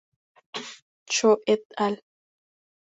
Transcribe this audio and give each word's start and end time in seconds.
Cho 1.05 1.31
"et" 1.45 1.63
al. 1.77 2.01